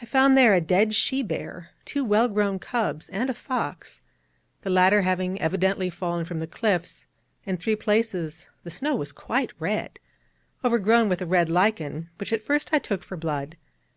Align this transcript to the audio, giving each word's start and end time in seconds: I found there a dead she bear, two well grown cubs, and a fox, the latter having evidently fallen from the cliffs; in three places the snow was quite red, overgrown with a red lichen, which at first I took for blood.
I 0.00 0.04
found 0.04 0.38
there 0.38 0.54
a 0.54 0.60
dead 0.60 0.94
she 0.94 1.20
bear, 1.20 1.70
two 1.84 2.04
well 2.04 2.28
grown 2.28 2.60
cubs, 2.60 3.08
and 3.08 3.28
a 3.28 3.34
fox, 3.34 4.00
the 4.60 4.70
latter 4.70 5.02
having 5.02 5.40
evidently 5.42 5.90
fallen 5.90 6.24
from 6.24 6.38
the 6.38 6.46
cliffs; 6.46 7.06
in 7.44 7.56
three 7.56 7.74
places 7.74 8.48
the 8.62 8.70
snow 8.70 8.94
was 8.94 9.10
quite 9.10 9.52
red, 9.58 9.98
overgrown 10.64 11.08
with 11.08 11.20
a 11.20 11.26
red 11.26 11.50
lichen, 11.50 12.08
which 12.18 12.32
at 12.32 12.44
first 12.44 12.72
I 12.72 12.78
took 12.78 13.02
for 13.02 13.16
blood. 13.16 13.56